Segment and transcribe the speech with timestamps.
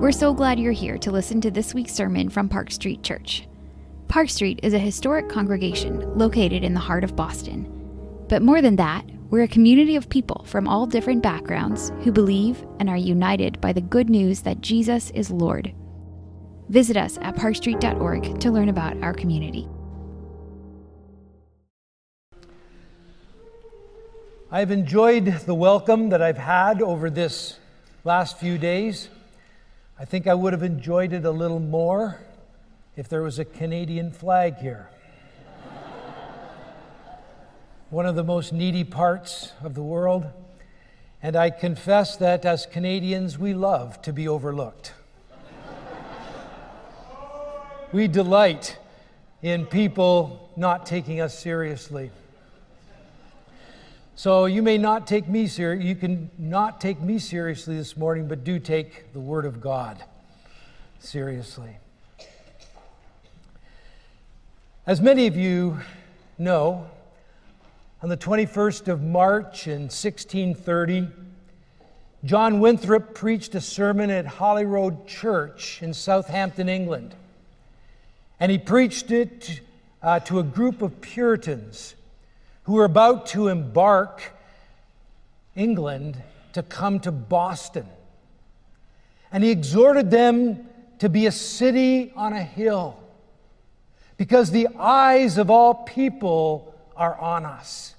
[0.00, 3.46] We're so glad you're here to listen to this week's sermon from Park Street Church.
[4.08, 7.70] Park Street is a historic congregation located in the heart of Boston.
[8.28, 12.66] But more than that, we're a community of people from all different backgrounds who believe
[12.80, 15.72] and are united by the good news that Jesus is Lord.
[16.68, 19.68] Visit us at parkstreet.org to learn about our community.
[24.50, 27.58] I've enjoyed the welcome that I've had over this
[28.04, 29.08] last few days.
[29.96, 32.18] I think I would have enjoyed it a little more
[32.96, 34.88] if there was a Canadian flag here.
[37.90, 40.26] One of the most needy parts of the world.
[41.22, 44.92] And I confess that as Canadians, we love to be overlooked.
[47.92, 48.76] we delight
[49.42, 52.10] in people not taking us seriously.
[54.16, 58.28] So you may not take me ser- you can not take me seriously this morning,
[58.28, 60.04] but do take the word of God
[61.00, 61.78] seriously.
[64.86, 65.80] As many of you
[66.38, 66.86] know,
[68.04, 71.08] on the 21st of March in 1630,
[72.24, 77.16] John Winthrop preached a sermon at Holyrood Church in Southampton, England.
[78.38, 79.60] And he preached it
[80.02, 81.96] uh, to a group of Puritans
[82.64, 84.22] who were about to embark
[85.54, 86.20] England
[86.52, 87.86] to come to Boston.
[89.30, 90.66] And he exhorted them
[90.98, 92.98] to be a city on a hill
[94.16, 97.94] because the eyes of all people are on us.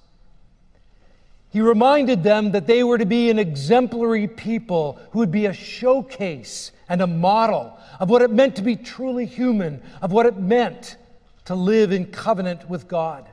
[1.52, 5.54] He reminded them that they were to be an exemplary people who would be a
[5.54, 10.38] showcase and a model of what it meant to be truly human, of what it
[10.38, 10.98] meant
[11.46, 13.30] to live in covenant with God.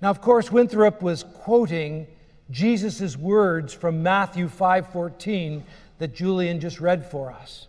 [0.00, 2.06] Now, of course, Winthrop was quoting
[2.50, 5.64] Jesus' words from Matthew 5:14
[5.98, 7.68] that Julian just read for us.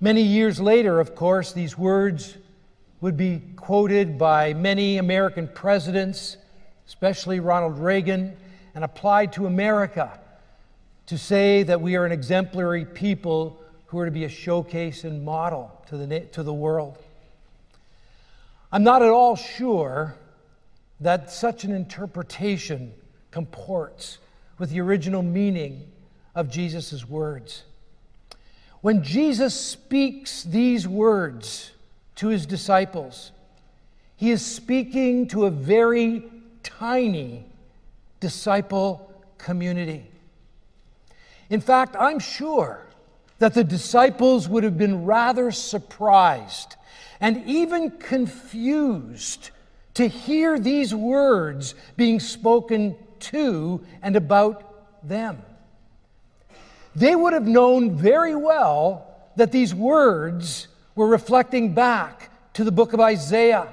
[0.00, 2.36] Many years later, of course, these words
[3.00, 6.36] would be quoted by many American presidents,
[6.86, 8.36] especially Ronald Reagan,
[8.74, 10.18] and applied to America
[11.06, 15.24] to say that we are an exemplary people who are to be a showcase and
[15.24, 16.98] model to the, to the world.
[18.72, 20.16] I'm not at all sure
[21.00, 22.92] that such an interpretation
[23.30, 24.18] comports
[24.58, 25.90] with the original meaning
[26.34, 27.64] of Jesus' words.
[28.80, 31.72] When Jesus speaks these words
[32.16, 33.32] to his disciples,
[34.16, 36.24] he is speaking to a very
[36.62, 37.44] tiny
[38.20, 40.10] disciple community.
[41.50, 42.86] In fact, I'm sure
[43.38, 46.76] that the disciples would have been rather surprised
[47.20, 49.50] and even confused
[49.96, 54.62] to hear these words being spoken to and about
[55.02, 55.42] them.
[56.94, 62.92] They would have known very well that these words were reflecting back to the book
[62.92, 63.68] of Isaiah.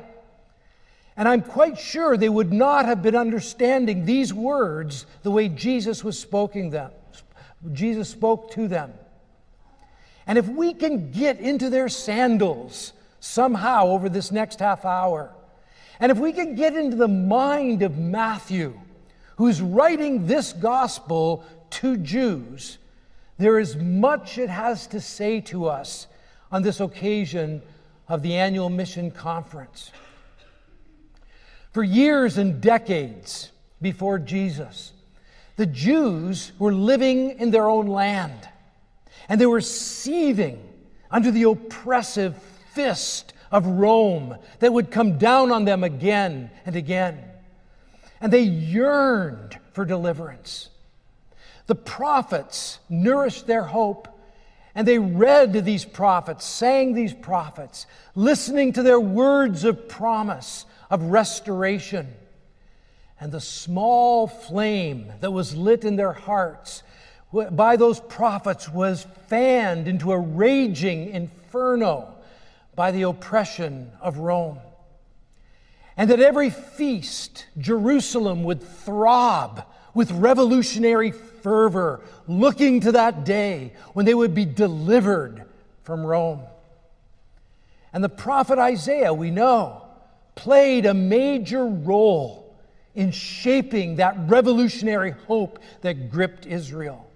[1.18, 6.06] And I'm quite sure they would not have been understanding these words the way Jesus
[6.06, 6.92] was speaking them.
[7.74, 8.94] Jesus spoke to them.
[10.26, 15.34] And if we can get into their sandals somehow over this next half hour,
[16.04, 18.78] and if we can get into the mind of Matthew,
[19.38, 22.78] who's writing this gospel to Jews,
[23.38, 26.08] there is much it has to say to us
[26.52, 27.62] on this occasion
[28.10, 29.94] of the annual mission conference.
[31.72, 34.92] For years and decades before Jesus,
[35.56, 38.50] the Jews were living in their own land,
[39.30, 40.62] and they were seething
[41.10, 42.36] under the oppressive
[42.74, 47.24] fist of Rome that would come down on them again and again.
[48.20, 50.70] And they yearned for deliverance.
[51.68, 54.08] The prophets nourished their hope,
[54.74, 61.04] and they read these prophets, sang these prophets, listening to their words of promise, of
[61.04, 62.12] restoration.
[63.20, 66.82] And the small flame that was lit in their hearts
[67.52, 72.14] by those prophets was fanned into a raging inferno
[72.76, 74.60] by the oppression of Rome.
[75.96, 84.06] And at every feast, Jerusalem would throb with revolutionary fervor, looking to that day when
[84.06, 85.46] they would be delivered
[85.84, 86.42] from Rome.
[87.92, 89.84] And the prophet Isaiah, we know,
[90.34, 92.56] played a major role
[92.96, 97.08] in shaping that revolutionary hope that gripped Israel.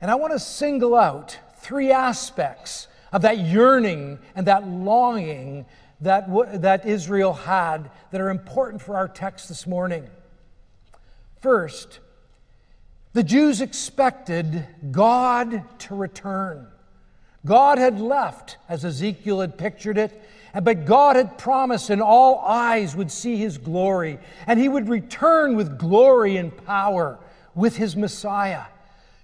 [0.00, 5.66] And I want to single out three aspects of that yearning and that longing
[6.00, 10.08] that, w- that Israel had that are important for our text this morning.
[11.40, 12.00] First,
[13.12, 16.68] The Jews expected God to return.
[17.44, 20.22] God had left, as Ezekiel had pictured it,
[20.62, 25.56] but God had promised, and all eyes would see his glory, and he would return
[25.56, 27.18] with glory and power
[27.54, 28.64] with his Messiah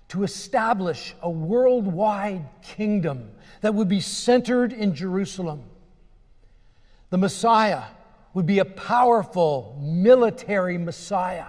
[0.09, 3.31] to establish a worldwide kingdom
[3.65, 5.63] that would be centered in Jerusalem.
[7.09, 7.85] The Messiah
[8.35, 11.47] would be a powerful military Messiah,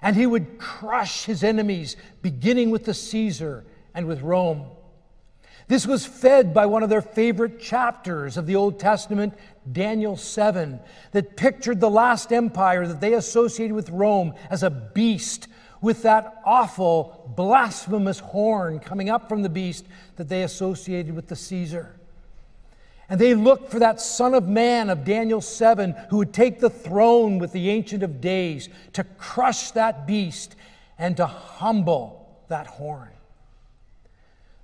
[0.00, 3.64] and he would crush his enemies, beginning with the Caesar
[3.96, 4.66] and with Rome.
[5.66, 9.34] This was fed by one of their favorite chapters of the Old Testament,
[9.72, 10.78] Daniel 7,
[11.10, 15.48] that pictured the last empire that they associated with Rome as a beast
[15.80, 19.86] with that awful, blasphemous horn coming up from the beast
[20.16, 21.96] that they associated with the Caesar.
[23.08, 26.70] And they looked for that Son of Man of Daniel 7 who would take the
[26.70, 30.56] throne with the Ancient of Days to crush that beast
[30.98, 33.10] and to humble that horn.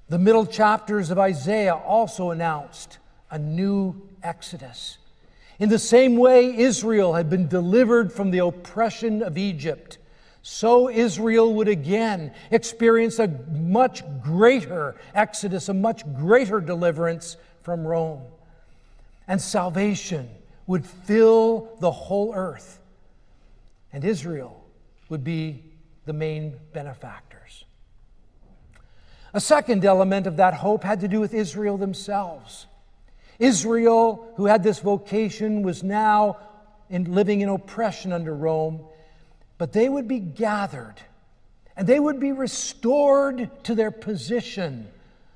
[0.08, 2.98] The middle chapters of Isaiah also announced
[3.30, 4.98] a new exodus.
[5.58, 9.98] In the same way Israel had been delivered from the oppression of Egypt,
[10.42, 18.22] so Israel would again experience a much greater exodus, a much greater deliverance from Rome.
[19.28, 20.28] And salvation
[20.66, 22.80] would fill the whole earth,
[23.92, 24.64] and Israel
[25.08, 25.62] would be
[26.06, 27.64] the main benefactors.
[29.32, 32.66] A second element of that hope had to do with Israel themselves.
[33.38, 36.38] Israel, who had this vocation, was now
[36.90, 38.80] in living in oppression under Rome,
[39.62, 40.96] but they would be gathered
[41.76, 44.88] and they would be restored to their position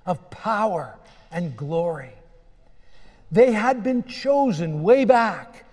[0.05, 0.99] of power
[1.31, 2.11] and glory.
[3.31, 5.65] They had been chosen way back,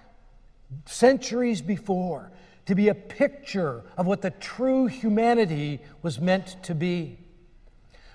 [0.86, 2.30] centuries before,
[2.68, 7.18] to be a picture of what the true humanity was meant to be.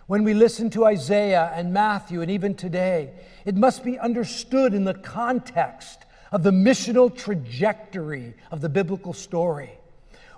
[0.06, 3.10] When we listen to Isaiah and Matthew, and even today,
[3.44, 9.77] it must be understood in the context of the missional trajectory of the biblical story,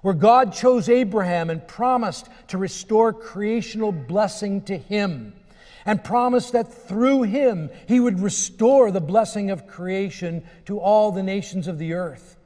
[0.03, 5.35] where God chose Abraham and promised to restore creational blessing to him
[5.85, 11.23] and promised that through him he would restore the blessing of creation to all the
[11.23, 12.37] nations of the earth.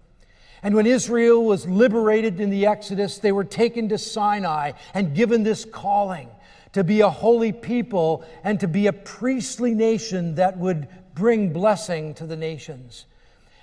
[0.63, 5.43] And when Israel was liberated in the Exodus, they were taken to Sinai and given
[5.43, 6.31] this calling
[6.73, 12.15] to be a holy people and to be a priestly nation that would bring blessing
[12.15, 13.05] to the nations.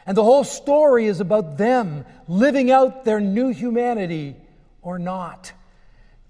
[0.05, 4.35] And the whole story is about them living out their new humanity
[4.81, 5.53] or not,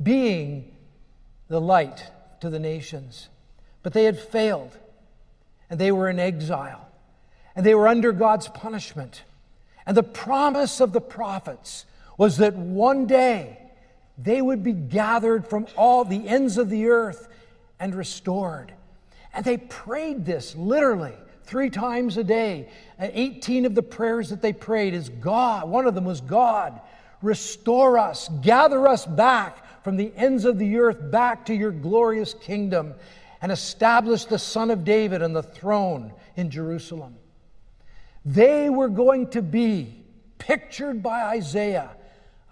[0.01, 0.71] being
[1.47, 2.03] the light
[2.41, 3.29] to the nations.
[3.83, 4.77] But they had failed,
[5.69, 6.87] and they were in exile,
[7.55, 9.23] and they were under God's punishment.
[9.85, 11.85] And the promise of the prophets
[12.17, 13.57] was that one day
[14.17, 17.27] they would be gathered from all the ends of the earth
[17.79, 18.73] and restored.
[19.33, 22.69] And they prayed this literally three times a day.
[22.99, 25.69] 18 of the prayers that they prayed is God.
[25.69, 26.79] One of them was God,
[27.21, 32.33] restore us, gather us back from the ends of the earth back to your glorious
[32.33, 32.93] kingdom
[33.41, 37.15] and establish the Son of David on the throne in Jerusalem.
[38.23, 40.03] They were going to be
[40.37, 41.91] pictured by Isaiah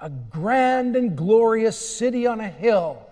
[0.01, 3.05] a grand and glorious city on a hill,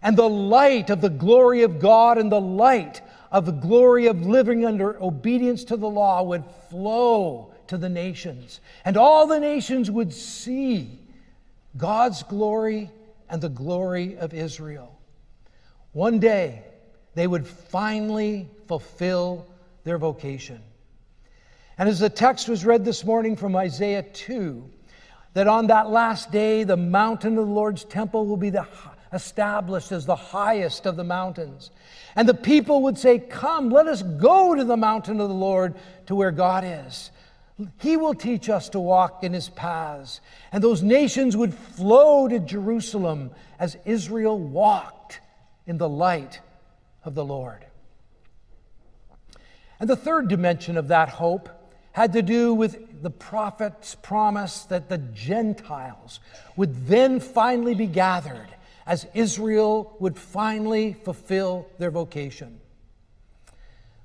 [0.00, 3.02] and the light of the glory of God and the light
[3.32, 8.60] of the glory of living under obedience to the law would flow to the nations,
[8.84, 10.98] and all the nations would see
[11.76, 12.90] God's glory
[13.30, 14.98] and the glory of Israel.
[15.92, 16.62] One day,
[17.14, 19.46] they would finally fulfill
[19.84, 20.60] their vocation.
[21.78, 24.70] And as the text was read this morning from Isaiah 2,
[25.34, 28.66] that on that last day the mountain of the Lord's temple will be the,
[29.12, 31.70] established as the highest of the mountains.
[32.16, 35.74] And the people would say, Come, let us go to the mountain of the Lord
[36.06, 37.10] to where God is.
[37.80, 40.20] He will teach us to walk in his paths.
[40.50, 45.20] And those nations would flow to Jerusalem as Israel walked
[45.66, 46.40] in the light
[47.04, 47.64] of the Lord.
[49.78, 51.48] And the third dimension of that hope
[51.92, 56.20] had to do with the prophet's promise that the Gentiles
[56.56, 58.48] would then finally be gathered
[58.86, 62.60] as Israel would finally fulfill their vocation.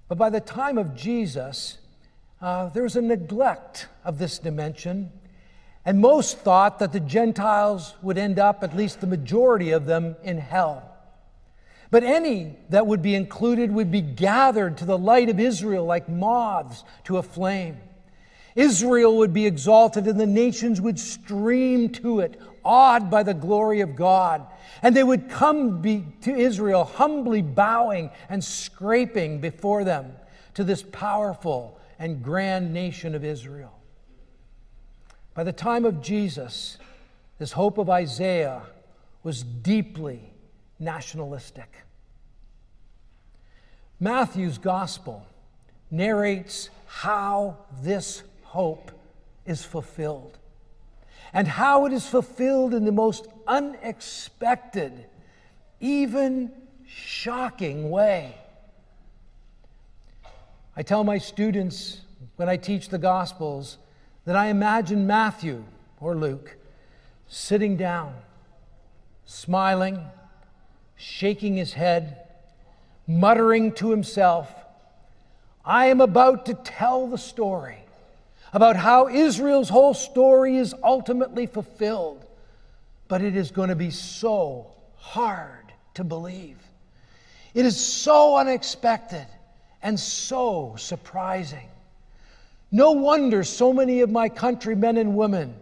[0.08, 1.78] But by the time of Jesus,
[2.42, 5.12] uh, there was a neglect of this dimension,
[5.84, 10.16] and most thought that the Gentiles would end up, at least the majority of them,
[10.24, 10.94] in hell.
[11.90, 16.10] But any that would be included would be gathered to the light of Israel like
[16.10, 17.78] moths to a flame.
[18.56, 23.80] Israel would be exalted, and the nations would stream to it, awed by the glory
[23.80, 24.46] of God.
[24.84, 25.82] And they would come
[26.22, 30.12] to Israel humbly bowing and scraping before them
[30.54, 33.74] to this powerful and grand nation of Israel.
[35.34, 36.78] By the time of Jesus,
[37.40, 38.64] this hope of Isaiah
[39.24, 40.34] was deeply
[40.80, 41.72] nationalistic.
[44.00, 45.26] Matthew's gospel
[45.90, 48.92] narrates how this hope
[49.46, 50.37] is fulfilled
[51.34, 55.06] and how it is fulfilled in the most unexpected,
[55.80, 56.52] even
[56.86, 58.36] shocking way.
[60.76, 62.02] I tell my students
[62.36, 63.78] when I teach the Gospels
[64.26, 65.64] that I imagine Matthew
[66.00, 66.56] or Luke
[67.28, 68.14] sitting down,
[69.26, 70.00] smiling,
[70.96, 72.18] shaking his head,
[73.08, 74.54] muttering to himself,
[75.66, 77.87] I am about to tell the story
[78.54, 82.26] about how Israel's whole story is ultimately fulfilled,
[83.08, 86.58] but it is going to be so hard to believe.
[87.54, 89.28] It is so unexpected
[89.82, 91.68] and so surprising.
[92.72, 95.56] No wonder so many of my countrymen and women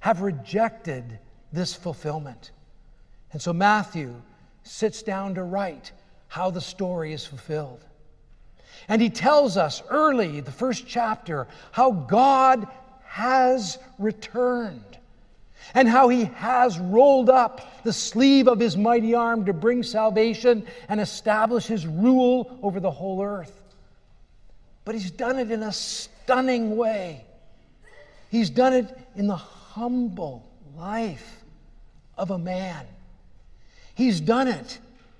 [0.00, 1.18] have rejected
[1.52, 2.50] this fulfillment.
[3.32, 4.14] And so Matthew
[4.62, 5.92] sits down to write
[6.28, 7.84] how the story is fulfilled.
[8.88, 12.66] And he tells us early, the first chapter, how God
[13.04, 14.98] has returned
[15.74, 20.66] and how he has rolled up the sleeve of his mighty arm to bring salvation
[20.88, 23.62] and establish his rule over the whole earth.
[24.84, 27.24] But he's done it in a stunning way.
[28.30, 31.44] He's done it in the humble life
[32.18, 32.86] of a man.
[33.94, 34.78] He's done it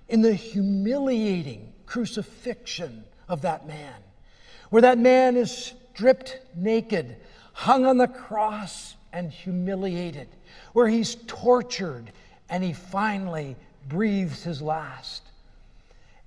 [0.08, 3.94] in the humiliating crucifixion of that man,
[4.70, 7.16] where that man is stripped naked,
[7.52, 10.28] hung on the cross, and humiliated,
[10.72, 12.10] where he's tortured
[12.48, 13.56] and he finally
[13.88, 15.22] breathes his last.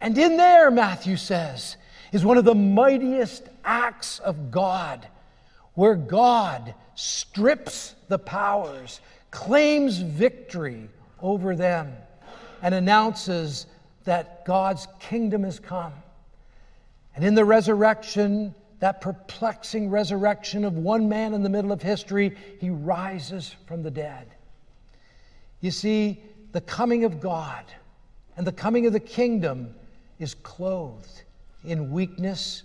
[0.02, 1.78] And in there, Matthew says,
[2.12, 5.08] is one of the mightiest acts of God,
[5.74, 10.90] where God strips the powers, claims victory
[11.22, 11.94] over them,
[12.62, 13.66] and announces
[14.06, 15.94] that God's kingdom has come.
[17.16, 22.36] And in the resurrection, that perplexing resurrection of one man in the middle of history,
[22.60, 24.28] he rises from the dead.
[25.62, 27.66] You see, the coming of God
[28.38, 29.74] and the coming of the kingdom
[30.20, 31.24] is clothed
[31.64, 32.64] in weakness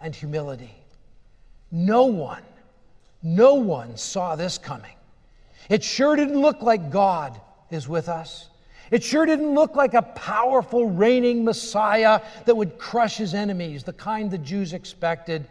[0.00, 0.74] and humility.
[1.70, 2.44] No one,
[3.22, 4.94] no one saw this coming.
[5.68, 8.48] It sure didn't look like God is with us.
[8.92, 13.94] It sure didn't look like a powerful reigning Messiah that would crush his enemies, the
[13.94, 15.46] kind the Jews expected.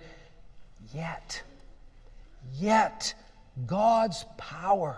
[0.93, 1.41] Yet,
[2.59, 3.15] yet,
[3.65, 4.95] God's power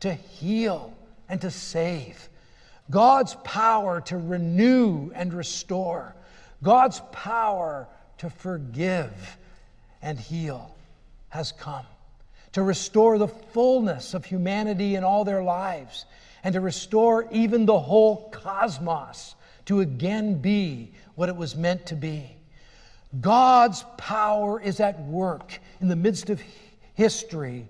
[0.00, 0.92] to heal
[1.28, 2.28] and to save,
[2.90, 6.16] God's power to renew and restore,
[6.64, 7.86] God's power
[8.18, 9.38] to forgive
[10.02, 10.74] and heal
[11.28, 11.86] has come
[12.52, 16.06] to restore the fullness of humanity in all their lives
[16.44, 19.34] and to restore even the whole cosmos
[19.66, 22.36] to again be what it was meant to be.
[23.20, 26.42] God's power is at work in the midst of
[26.94, 27.68] history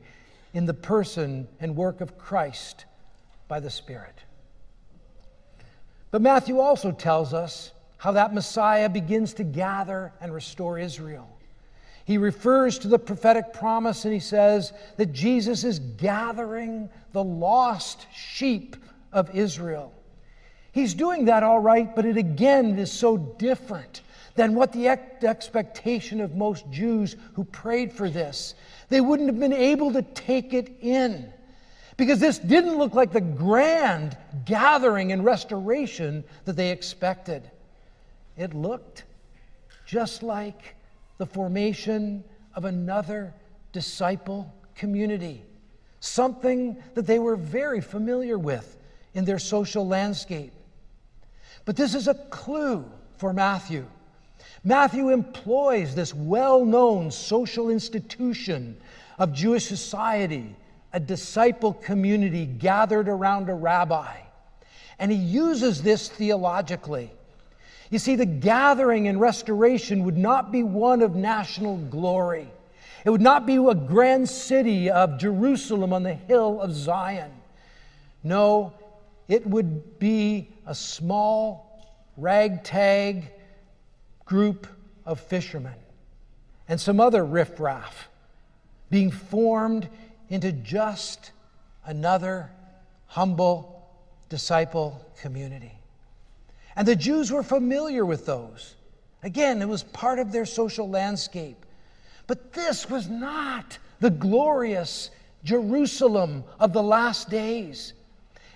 [0.54, 2.84] in the person and work of Christ
[3.48, 4.14] by the Spirit.
[6.10, 11.28] But Matthew also tells us how that Messiah begins to gather and restore Israel.
[12.04, 18.06] He refers to the prophetic promise and he says that Jesus is gathering the lost
[18.12, 18.76] sheep
[19.12, 19.92] of Israel.
[20.72, 24.00] He's doing that all right, but it again is so different
[24.34, 28.54] than what the expectation of most Jews who prayed for this.
[28.88, 31.30] They wouldn't have been able to take it in
[31.98, 34.16] because this didn't look like the grand
[34.46, 37.42] gathering and restoration that they expected.
[38.38, 39.04] It looked
[39.86, 40.74] just like
[41.18, 43.34] the formation of another
[43.72, 45.44] disciple community,
[46.00, 48.76] something that they were very familiar with
[49.14, 50.52] in their social landscape.
[51.64, 52.84] But this is a clue
[53.16, 53.86] for Matthew.
[54.64, 58.76] Matthew employs this well known social institution
[59.18, 60.56] of Jewish society,
[60.92, 64.16] a disciple community gathered around a rabbi.
[64.98, 67.12] And he uses this theologically.
[67.92, 72.48] You see, the gathering and restoration would not be one of national glory.
[73.04, 77.30] It would not be a grand city of Jerusalem on the hill of Zion.
[78.24, 78.72] No,
[79.28, 81.84] it would be a small,
[82.16, 83.30] ragtag
[84.24, 84.66] group
[85.04, 85.74] of fishermen
[86.68, 88.08] and some other riffraff
[88.88, 89.86] being formed
[90.30, 91.30] into just
[91.84, 92.50] another
[93.08, 93.86] humble
[94.30, 95.72] disciple community.
[96.76, 98.76] And the Jews were familiar with those.
[99.22, 101.64] Again, it was part of their social landscape.
[102.26, 105.10] But this was not the glorious
[105.44, 107.92] Jerusalem of the last days.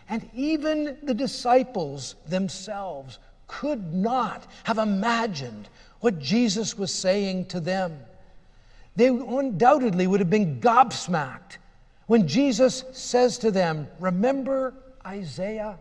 [0.08, 3.18] And even the disciples themselves
[3.48, 5.68] could not have imagined
[6.00, 7.98] what Jesus was saying to them.
[8.94, 11.58] They undoubtedly would have been gobsmacked
[12.06, 15.78] when Jesus says to them, Remember Isaiah?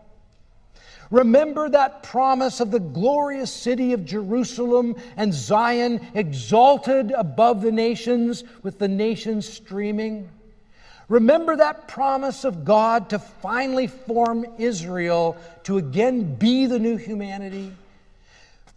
[1.12, 8.43] Remember that promise of the glorious city of Jerusalem and Zion exalted above the nations
[8.63, 10.29] with the nations streaming?
[11.07, 17.71] Remember that promise of God to finally form Israel to again be the new humanity?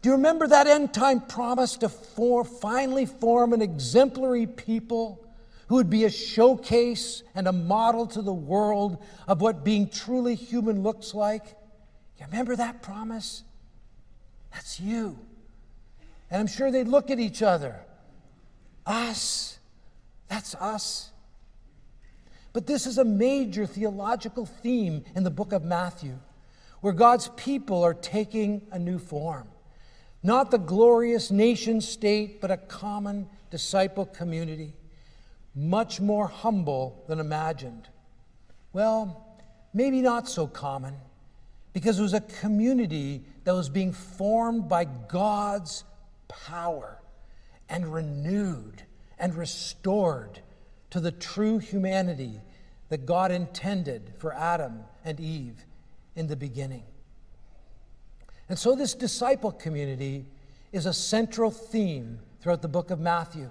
[0.02, 5.18] Do you remember that end time promise to for, finally form an exemplary people
[5.68, 10.35] who would be a showcase and a model to the world of what being truly
[10.35, 11.58] human looks like?
[12.30, 13.42] Remember that promise?
[14.52, 15.18] That's you.
[16.30, 17.80] And I'm sure they'd look at each other.
[18.87, 19.58] Us.
[20.28, 21.11] That's us.
[22.52, 26.18] But this is a major theological theme in the book of Matthew,
[26.80, 29.49] where God's people are taking a new form.
[30.23, 34.75] Not the glorious nation state, but a common disciple community,
[35.54, 37.88] much more humble than imagined.
[38.73, 39.38] Well,
[39.73, 40.97] maybe not so common,
[41.78, 45.85] because it was a community that was being formed by God's
[46.26, 47.00] power
[47.68, 48.82] and renewed
[49.16, 50.40] and restored
[50.90, 52.40] to the true humanity
[52.88, 55.64] that God intended for Adam and Eve
[56.16, 56.82] in the beginning.
[58.49, 60.26] And so, this disciple community
[60.73, 63.50] is a central theme throughout the book of Matthew.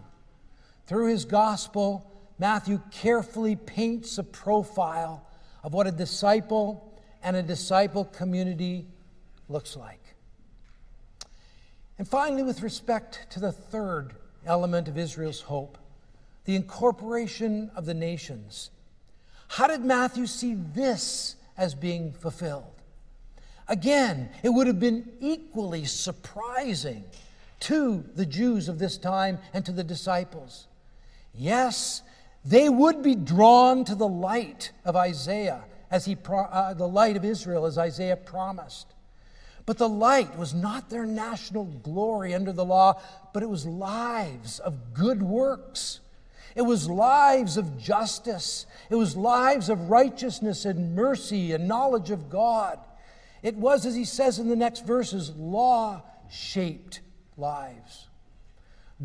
[0.86, 5.26] Through his gospel, Matthew carefully paints a profile
[5.64, 6.87] of what a disciple
[7.24, 8.88] and a disciple community
[9.50, 10.02] looks like.
[11.98, 14.14] And finally, with respect to the third
[14.46, 15.78] element of Israel's hope,
[16.46, 18.70] the incorporation of the nations.
[19.50, 22.82] How did Matthew see this as being fulfilled?
[23.68, 27.04] Again, it would have been equally surprising
[27.62, 30.68] to the Jews of this time and to the disciples.
[31.34, 32.02] Yes,
[32.46, 37.26] they would be drawn to the light of Isaiah as he uh, the light of
[37.26, 38.94] Israel as Isaiah promised.
[39.66, 43.02] But the light was not their national glory under the law,
[43.34, 46.00] but it was lives of good works.
[46.56, 48.66] It was lives of justice.
[48.90, 52.80] It was lives of righteousness and mercy and knowledge of God.
[53.44, 57.02] It was, as he says in the next verses, law shaped
[57.36, 58.08] lives.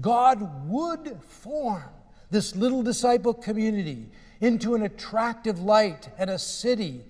[0.00, 1.90] God would form
[2.30, 4.06] this little disciple community
[4.42, 7.00] into an attractive light and a city,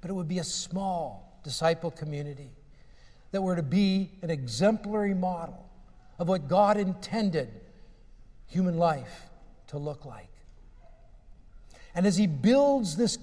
[0.00, 2.50] but it would be a small disciple community
[3.30, 5.68] that were to be an exemplary model
[6.18, 7.50] of what God intended
[8.46, 9.26] human life
[9.66, 10.30] to look like.
[11.94, 13.18] And as he builds this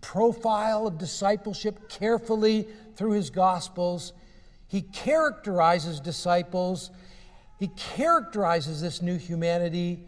[0.00, 4.14] profile of discipleship carefully through his Gospels,
[4.68, 6.90] he characterizes disciples,
[7.58, 10.06] he characterizes this new humanity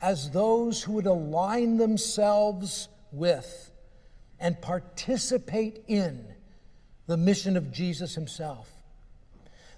[0.00, 3.70] as those who would align themselves with
[4.38, 6.24] and participate in
[7.06, 8.70] the mission of Jesus himself.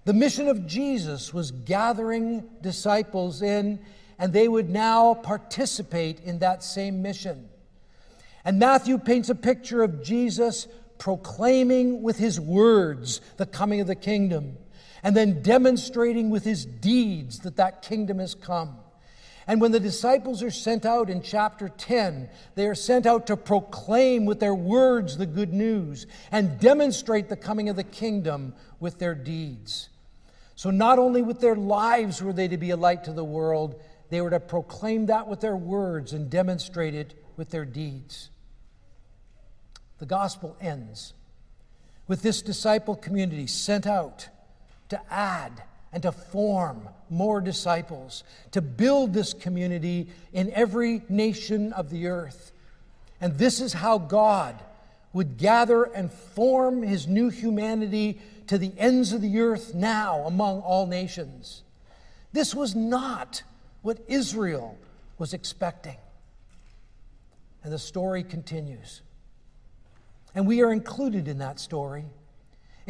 [0.04, 3.80] The mission of Jesus was gathering disciples in,
[4.18, 7.48] and they would now participate in that same mission.
[8.44, 10.66] And Matthew paints a picture of Jesus
[10.98, 14.56] proclaiming with his words the coming of the kingdom,
[15.02, 18.76] and then demonstrating with his deeds that that kingdom has come.
[19.50, 23.36] And when the disciples are sent out in chapter 10, they are sent out to
[23.36, 29.00] proclaim with their words the good news and demonstrate the coming of the kingdom with
[29.00, 29.88] their deeds.
[30.54, 33.82] So, not only with their lives were they to be a light to the world,
[34.08, 38.30] they were to proclaim that with their words and demonstrate it with their deeds.
[39.98, 41.12] The gospel ends
[42.06, 44.28] with this disciple community sent out
[44.90, 48.22] to add and to form more disciples,
[48.52, 52.52] to build this community in every nation of the earth.
[53.20, 54.58] And this is how God
[55.12, 60.60] would gather and form his new humanity to the ends of the earth now among
[60.60, 61.62] all nations.
[62.32, 63.42] This was not
[63.82, 64.78] what Israel
[65.18, 65.96] was expecting.
[67.62, 69.02] And the story continues.
[70.34, 72.04] And we are included in that story.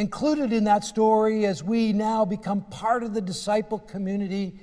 [0.01, 4.59] Included in that story as we now become part of the disciple community,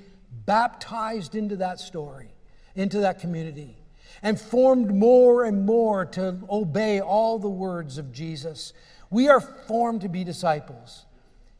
[0.47, 2.34] baptized into that story,
[2.73, 3.78] into that community.
[4.23, 8.73] and formed more and more to obey all the words of Jesus.
[9.10, 11.06] We are formed to be disciples.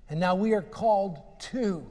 [0.10, 1.20] And now we are called
[1.52, 1.86] to,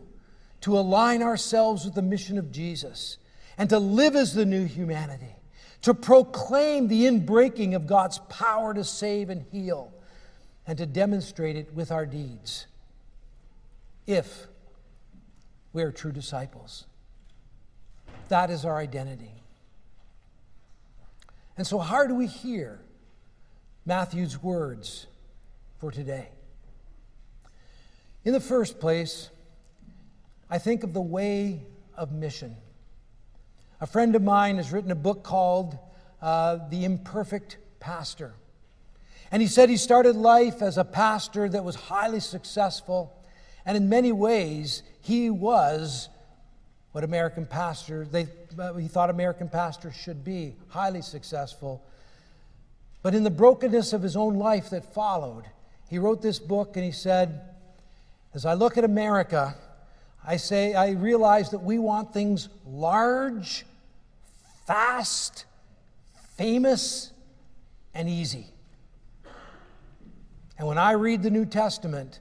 [0.62, 3.18] to align ourselves with the mission of Jesus
[3.58, 5.36] and to live as the new humanity,
[5.82, 9.92] to proclaim the inbreaking of God's power to save and heal,
[10.66, 12.66] and to demonstrate it with our deeds.
[14.06, 14.48] If
[15.72, 16.86] we are true disciples,
[18.28, 19.42] that is our identity.
[21.56, 22.80] And so, how do we hear
[23.84, 25.06] Matthew's words
[25.78, 26.28] for today?
[28.24, 29.30] In the first place,
[30.50, 31.62] I think of the way
[31.96, 32.56] of mission.
[33.80, 35.78] A friend of mine has written a book called
[36.20, 38.34] uh, The Imperfect Pastor.
[39.30, 43.12] And he said he started life as a pastor that was highly successful.
[43.64, 46.08] And in many ways, he was
[46.92, 48.26] what American pastors, they,
[48.58, 51.84] uh, he thought American pastors should be, highly successful.
[53.02, 55.44] But in the brokenness of his own life that followed,
[55.90, 57.40] he wrote this book and he said,
[58.32, 59.54] As I look at America,
[60.26, 63.66] I say, I realize that we want things large,
[64.66, 65.44] fast,
[66.36, 67.12] famous,
[67.94, 68.46] and easy.
[70.58, 72.20] And when I read the New Testament,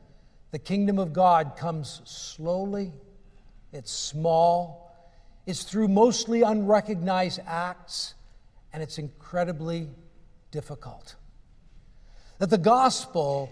[0.51, 2.91] the kingdom of God comes slowly
[3.75, 4.89] it's small,
[5.45, 8.13] it's through mostly unrecognized acts,
[8.71, 9.89] and it's incredibly
[10.49, 11.15] difficult.
[12.39, 13.51] That the gospel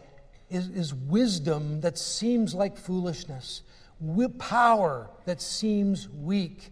[0.50, 3.64] is, is wisdom that seems like foolishness,
[4.40, 6.72] power that seems weak.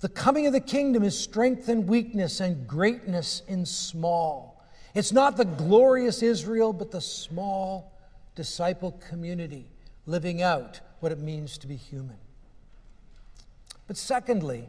[0.00, 4.51] The coming of the kingdom is strength and weakness and greatness in small.
[4.94, 7.92] It's not the glorious Israel, but the small
[8.34, 9.66] disciple community
[10.06, 12.16] living out what it means to be human.
[13.86, 14.68] But secondly,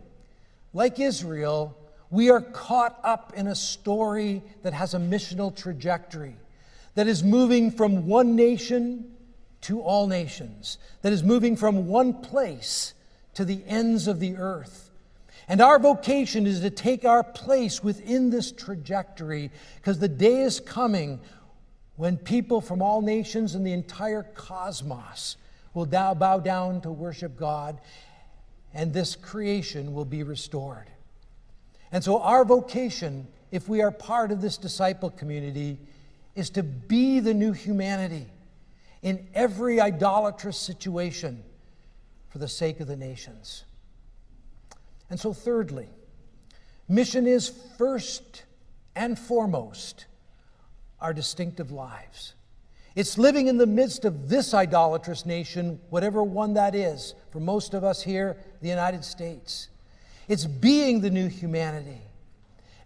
[0.73, 1.77] like Israel,
[2.09, 6.36] we are caught up in a story that has a missional trajectory,
[6.95, 9.12] that is moving from one nation
[9.62, 12.93] to all nations, that is moving from one place
[13.33, 14.91] to the ends of the earth.
[15.47, 20.60] And our vocation is to take our place within this trajectory because the day is
[20.60, 21.19] coming
[21.95, 25.38] when people from all nations and the entire cosmos
[25.73, 27.79] will bow down to worship God
[28.73, 30.88] and this creation will be restored.
[31.91, 35.77] And so, our vocation, if we are part of this disciple community,
[36.36, 38.25] is to be the new humanity
[39.03, 41.43] in every idolatrous situation
[42.29, 43.65] for the sake of the nations.
[45.09, 45.87] And so, thirdly,
[46.87, 48.43] mission is first
[48.95, 50.05] and foremost
[50.99, 52.33] our distinctive lives.
[52.95, 57.73] It's living in the midst of this idolatrous nation, whatever one that is, for most
[57.73, 59.69] of us here, the United States.
[60.27, 62.01] It's being the new humanity.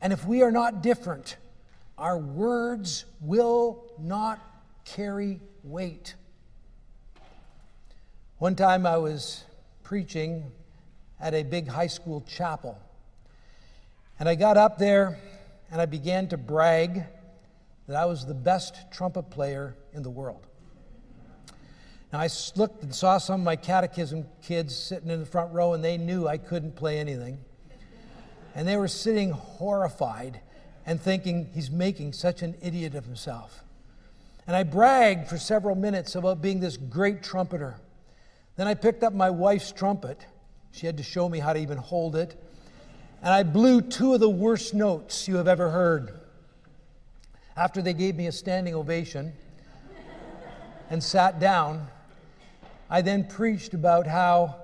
[0.02, 1.38] And if we are not different,
[1.98, 4.40] our words will not
[4.86, 6.16] carry weight.
[8.38, 9.44] One time I was
[9.84, 10.52] preaching
[11.20, 12.78] at a big high school chapel,
[14.20, 15.20] and I got up there
[15.72, 17.04] and I began to brag
[17.88, 20.46] that I was the best trumpet player in the world.
[22.12, 25.74] Now, I looked and saw some of my catechism kids sitting in the front row,
[25.74, 27.38] and they knew I couldn't play anything.
[28.56, 30.40] And they were sitting horrified
[30.86, 33.62] and thinking, he's making such an idiot of himself.
[34.48, 37.76] And I bragged for several minutes about being this great trumpeter.
[38.56, 40.26] Then I picked up my wife's trumpet.
[40.72, 42.42] She had to show me how to even hold it.
[43.22, 46.14] And I blew two of the worst notes you have ever heard.
[47.56, 49.34] After they gave me a standing ovation
[50.90, 51.88] and sat down,
[52.90, 54.58] I then preached about how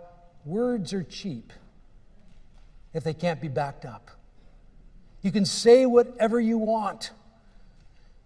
[0.46, 1.52] words are cheap
[2.94, 4.12] if they can't be backed up.
[5.22, 7.12] You can say whatever you want.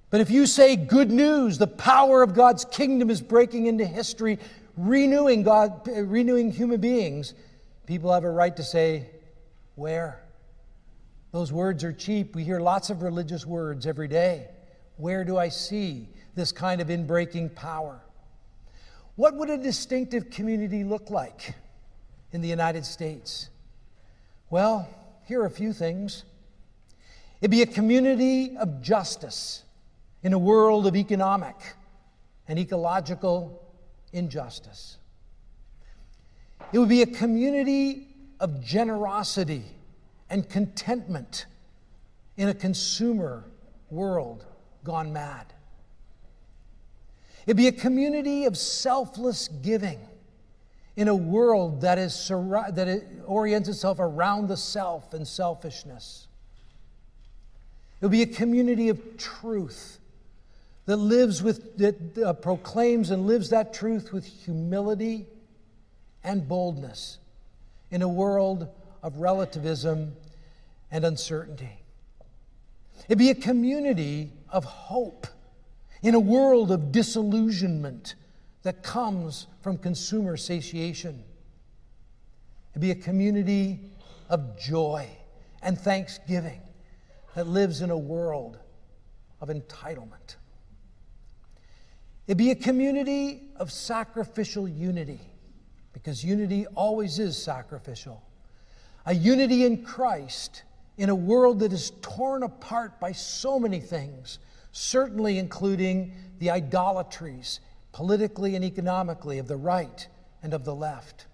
[0.10, 4.40] But if you say good news, the power of God's kingdom is breaking into history,
[4.76, 7.34] renewing God, renewing human beings,
[7.88, 9.10] people have a right to say,
[9.76, 10.22] where?
[11.32, 12.36] Those words are cheap.
[12.36, 14.50] We hear lots of religious words every day.
[14.98, 18.02] Where do I see this kind of inbreaking power?
[19.16, 21.56] What would a distinctive community look like
[22.32, 23.50] in the United States?
[24.50, 24.88] Well,
[25.26, 26.24] here are a few things.
[27.42, 29.64] It'd be a community of justice
[30.24, 31.56] in a world of economic
[32.48, 33.64] and ecological
[34.12, 34.98] injustice.
[36.74, 38.08] It would be a community
[38.40, 39.64] of generosity
[40.30, 41.46] and contentment
[42.36, 43.46] in a consumer
[43.90, 44.46] world
[44.84, 45.46] gone mad.
[47.46, 50.00] It'd be a community of selfless giving
[50.98, 56.28] in a world that, is, that it orients itself around the self and selfishness.
[58.02, 60.00] It would be a community of truth
[60.86, 65.28] that lives with, that uh, proclaims and lives that truth with humility
[66.28, 67.20] and boldness
[67.90, 68.68] in a world
[69.02, 70.14] of relativism
[70.92, 71.82] and uncertainty.
[73.06, 75.28] It'd be a community of hope
[76.04, 78.16] in a world of disillusionment
[78.64, 81.24] that comes from consumer satiation.
[82.74, 83.80] It'd be a community
[84.30, 85.08] of joy
[85.62, 86.60] and thanksgiving
[87.36, 88.60] that lives in a world
[89.40, 90.36] of entitlement.
[92.28, 95.22] It'd be a community of sacrificial unity,
[95.98, 98.22] because unity always is sacrificial.
[99.08, 100.62] A unity in Christ
[100.96, 104.38] in a world that is torn apart by so many things,
[104.72, 107.62] certainly including the idolatries,
[107.94, 110.08] politically and economically, of the right
[110.44, 111.26] and of the left.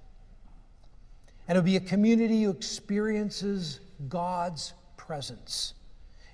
[1.50, 5.74] And it'll be a community who experiences God's presence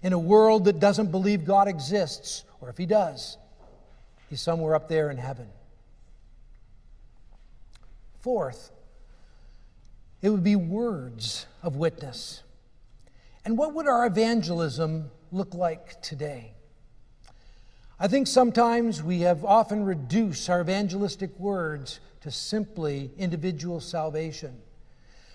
[0.04, 3.38] in a world that doesn't believe God exists, or if He does,
[4.30, 5.48] He's somewhere up there in heaven.
[8.20, 8.72] Fourth,
[10.22, 12.44] it would be words of witness.
[13.46, 16.54] And what would our evangelism look like today?
[18.00, 24.62] I think sometimes we have often reduced our evangelistic words to simply individual salvation.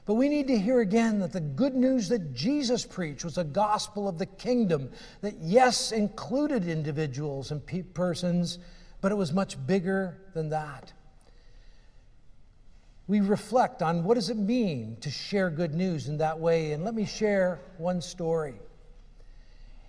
[0.07, 3.45] But we need to hear again that the good news that Jesus preached was a
[3.45, 4.91] gospel of the kingdom
[5.23, 8.59] that, yes, included individuals and pe- persons,
[9.01, 10.93] but it was much bigger than that.
[13.07, 16.85] We reflect on what does it mean to share good news in that way, and
[16.85, 18.55] let me share one story.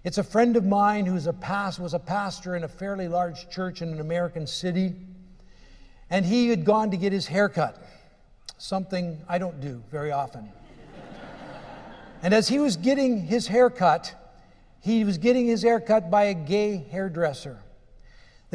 [0.04, 3.90] It's a friend of mine who was a pastor in a fairly large church in
[3.90, 4.94] an American city,
[6.10, 7.82] and he had gone to get his hair cut,
[8.58, 10.52] something I don't do very often.
[12.22, 14.14] and as he was getting his hair cut,
[14.82, 17.58] he was getting his hair cut by a gay hairdresser.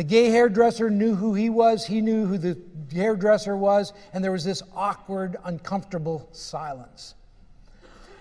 [0.00, 2.56] The gay hairdresser knew who he was, he knew who the
[2.90, 7.14] hairdresser was, and there was this awkward, uncomfortable silence.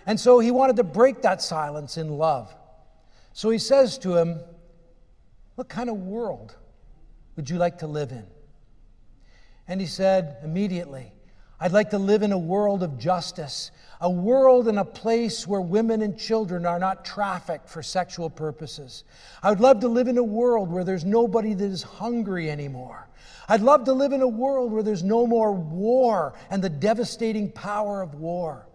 [0.06, 2.54] And so he wanted to break that silence in love.
[3.32, 4.42] So he says to him,
[5.56, 6.54] What kind of world
[7.38, 8.28] would you like to live in?
[9.66, 11.14] And he said immediately,
[11.62, 15.60] I'd like to live in a world of justice, a world and a place where
[15.60, 19.04] women and children are not trafficked for sexual purposes.
[19.44, 23.10] I would love to live in a world where there's nobody that is hungry anymore.
[23.50, 27.52] I'd love to live in a world where there's no more war and the devastating
[27.52, 28.66] power of war.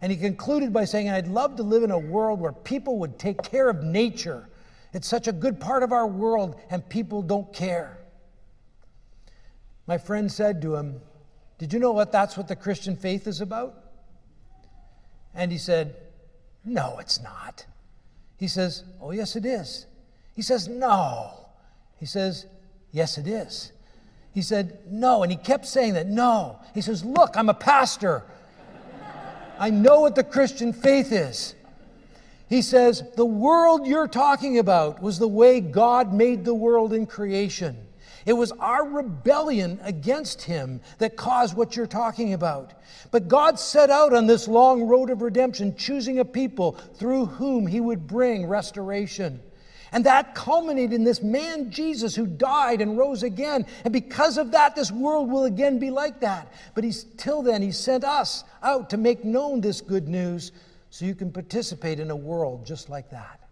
[0.00, 3.18] And he concluded by saying, I'd love to live in a world where people would
[3.18, 4.48] take care of nature.
[4.92, 7.98] It's such a good part of our world, and people don't care.
[9.86, 11.00] My friend said to him,
[11.58, 13.74] did you know what that's what the Christian faith is about?
[15.34, 15.96] And he said,
[16.64, 17.66] No, it's not.
[18.38, 19.86] He says, Oh, yes, it is.
[20.34, 21.46] He says, No.
[21.98, 22.46] He says,
[22.92, 23.72] Yes, it is.
[24.32, 25.24] He said, No.
[25.24, 26.60] And he kept saying that, No.
[26.74, 28.22] He says, Look, I'm a pastor.
[29.58, 31.56] I know what the Christian faith is.
[32.48, 37.06] He says, The world you're talking about was the way God made the world in
[37.06, 37.87] creation.
[38.28, 42.74] It was our rebellion against him that caused what you're talking about.
[43.10, 47.66] But God set out on this long road of redemption, choosing a people through whom
[47.66, 49.40] he would bring restoration.
[49.92, 53.64] And that culminated in this man, Jesus, who died and rose again.
[53.84, 56.52] And because of that, this world will again be like that.
[56.74, 60.52] But he's, till then, he sent us out to make known this good news
[60.90, 63.48] so you can participate in a world just like that.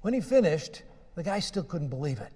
[0.00, 0.82] When he finished,
[1.14, 2.32] the guy still couldn't believe it.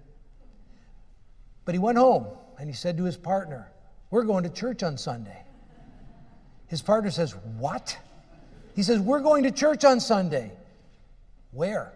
[1.69, 2.25] But he went home
[2.57, 3.71] and he said to his partner,
[4.09, 5.39] We're going to church on Sunday.
[6.65, 7.95] His partner says, What?
[8.75, 10.51] He says, We're going to church on Sunday.
[11.51, 11.93] Where?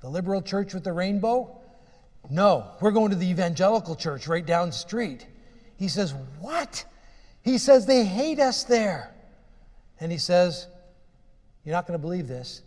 [0.00, 1.60] The liberal church with the rainbow?
[2.30, 5.26] No, we're going to the evangelical church right down the street.
[5.76, 6.86] He says, What?
[7.42, 9.12] He says, They hate us there.
[10.00, 10.66] And he says,
[11.66, 12.62] You're not going to believe this.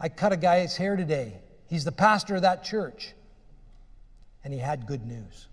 [0.00, 1.34] I cut a guy's hair today.
[1.68, 3.12] He's the pastor of that church
[4.46, 5.48] and he had good news.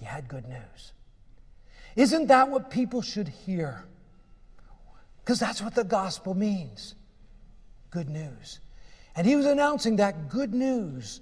[0.00, 0.92] He had good news.
[1.94, 3.84] Isn't that what people should hear?
[5.20, 6.96] Because that's what the gospel means
[7.92, 8.58] good news.
[9.14, 11.20] And he was announcing that good news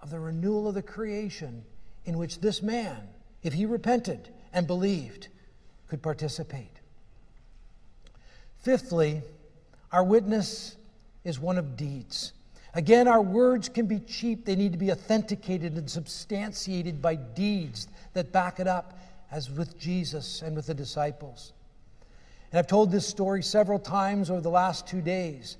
[0.00, 1.62] of the renewal of the creation
[2.06, 3.06] in which this man,
[3.42, 5.28] if he repented and believed,
[5.86, 6.80] could participate.
[8.62, 9.20] Fifthly,
[9.92, 10.76] our witness
[11.24, 12.32] is one of deeds.
[12.76, 14.44] Again, our words can be cheap.
[14.44, 18.98] They need to be authenticated and substantiated by deeds that back it up,
[19.32, 21.54] as with Jesus and with the disciples.
[22.52, 25.56] And I've told this story several times over the last two days.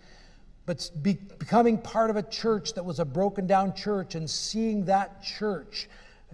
[0.67, 4.85] But be, becoming part of a church that was a broken down church and seeing
[4.85, 5.89] that church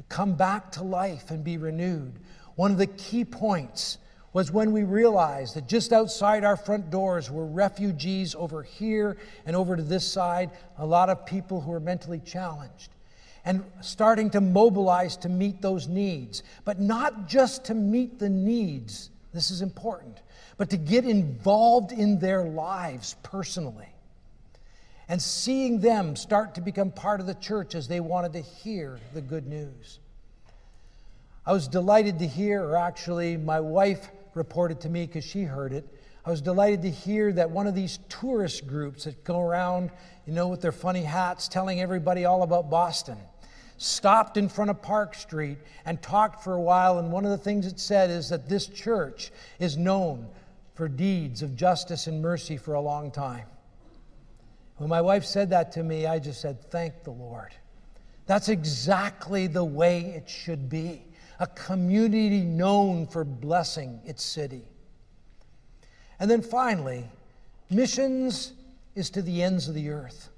[0.08, 2.18] come back to life and be renewed,
[2.56, 3.98] one of the key points
[4.32, 9.54] was when we realized that just outside our front doors were refugees over here and
[9.54, 12.90] over to this side, a lot of people who were mentally challenged.
[13.44, 16.44] And starting to mobilize to meet those needs.
[16.64, 20.20] But not just to meet the needs, this is important,
[20.56, 23.88] but to get involved in their lives personally.
[25.08, 29.00] And seeing them start to become part of the church as they wanted to hear
[29.12, 29.98] the good news.
[31.44, 35.72] I was delighted to hear, or actually, my wife reported to me because she heard
[35.72, 35.86] it.
[36.24, 39.90] I was delighted to hear that one of these tourist groups that go around,
[40.24, 43.18] you know, with their funny hats telling everybody all about Boston,
[43.76, 47.00] stopped in front of Park Street and talked for a while.
[47.00, 50.28] And one of the things it said is that this church is known
[50.74, 53.46] for deeds of justice and mercy for a long time.
[54.76, 57.52] When my wife said that to me, I just said, Thank the Lord.
[58.26, 61.04] That's exactly the way it should be
[61.38, 64.64] a community known for blessing its city.
[66.20, 67.04] And then finally,
[67.70, 68.52] missions
[68.94, 70.28] is to the ends of the earth.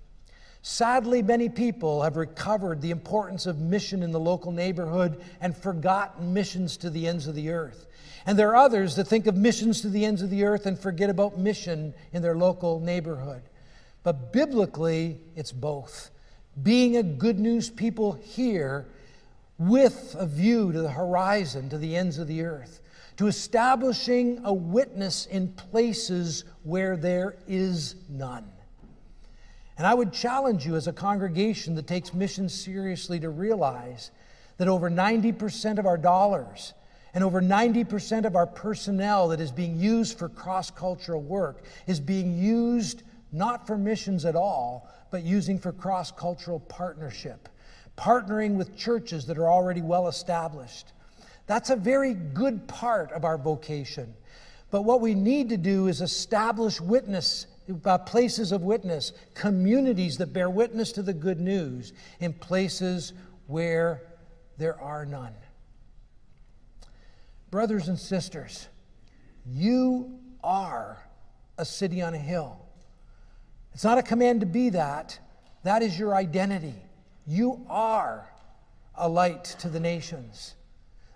[0.62, 6.32] Sadly, many people have recovered the importance of mission in the local neighborhood and forgotten
[6.32, 7.86] missions to the ends of the earth.
[8.24, 10.78] And there are others that think of missions to the ends of the earth and
[10.78, 13.42] forget about mission in their local neighborhood.
[14.02, 16.10] But biblically, it's both.
[16.62, 18.86] Being a good news people here
[19.58, 22.80] with a view to the horizon, to the ends of the earth,
[23.16, 28.50] to establishing a witness in places where there is none.
[29.76, 34.10] And I would challenge you as a congregation that takes mission seriously to realize
[34.56, 36.74] that over 90% of our dollars
[37.12, 42.00] and over 90% of our personnel that is being used for cross cultural work is
[42.00, 47.48] being used not for missions at all, but using for cross cultural partnership
[47.96, 50.92] partnering with churches that are already well established.
[51.46, 54.14] That's a very good part of our vocation.
[54.70, 57.46] But what we need to do is establish witness,
[57.84, 63.12] uh, places of witness, communities that bear witness to the good news in places
[63.46, 64.02] where
[64.58, 65.34] there are none.
[67.50, 68.68] Brothers and sisters,
[69.46, 70.98] you are
[71.56, 72.58] a city on a hill.
[73.74, 75.18] It's not a command to be that,
[75.62, 76.74] that is your identity.
[77.26, 78.28] You are
[78.94, 80.54] a light to the nations.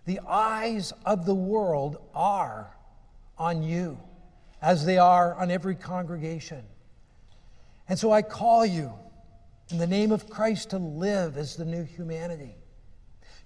[0.06, 2.74] The eyes of the world are
[3.36, 3.98] on you,
[4.62, 6.64] as they are on every congregation.
[7.88, 8.92] And so I call you
[9.70, 12.56] in the name of Christ to live as the new humanity,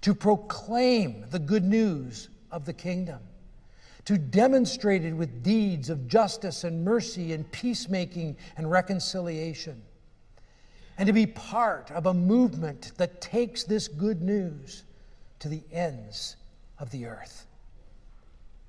[0.01, 3.19] to proclaim the good news of the kingdom,
[4.05, 9.81] to demonstrate it with deeds of justice and mercy and peacemaking and reconciliation
[10.97, 14.83] and to be part of a movement that takes this good news
[15.39, 16.35] to the ends
[16.79, 17.45] of the earth.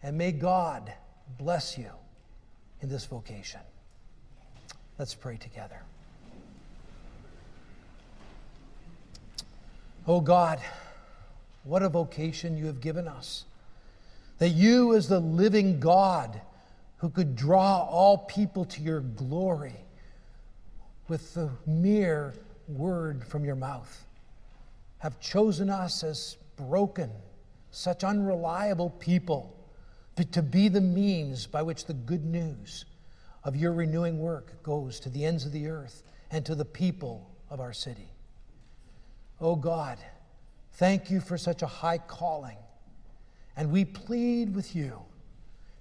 [0.03, 0.93] And may God
[1.39, 1.91] bless you
[2.81, 3.61] in this vocation.
[4.99, 5.81] Let's pray together.
[10.07, 10.61] Oh God,
[11.65, 13.45] what a vocation you have given us.
[14.39, 16.41] That you, as the living God
[16.99, 19.77] who could draw all people to your glory,
[21.09, 22.35] with the mere
[22.69, 24.07] word from your mouth,
[24.99, 27.11] have chosen us as broken,
[27.71, 29.55] such unreliable people
[30.33, 32.85] to be the means by which the good news
[33.43, 37.31] of your renewing work goes to the ends of the earth and to the people
[37.51, 38.09] of our city.
[39.41, 39.99] Oh God,
[40.75, 42.57] thank you for such a high calling.
[43.57, 45.01] And we plead with you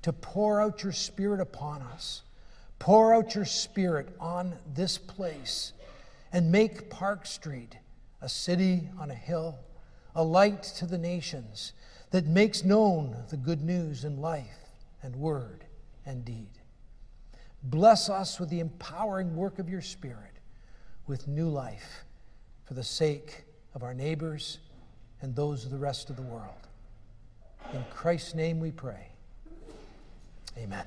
[0.02, 2.23] to pour out your Spirit upon us
[2.84, 5.72] Pour out your Spirit on this place
[6.34, 7.78] and make Park Street
[8.22, 9.58] a city on a hill,
[10.16, 11.72] a light to the nations
[12.12, 14.68] that makes known the good news in life
[15.02, 15.64] and word
[16.06, 16.50] and deed.
[17.64, 20.40] Bless us with the empowering work of your Spirit
[21.08, 22.04] with new life
[22.66, 24.60] for the sake of our neighbors
[25.22, 26.68] and those of the rest of the world.
[27.72, 29.08] In Christ's name we pray.
[30.58, 30.84] Amen.